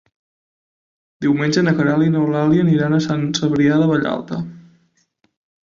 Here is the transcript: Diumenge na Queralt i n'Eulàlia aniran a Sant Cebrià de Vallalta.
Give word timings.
Diumenge 1.25 1.63
na 1.67 1.73
Queralt 1.81 2.07
i 2.07 2.15
n'Eulàlia 2.15 2.65
aniran 2.67 2.97
a 2.97 3.03
Sant 3.09 3.29
Cebrià 3.41 3.79
de 3.85 3.93
Vallalta. 3.95 4.43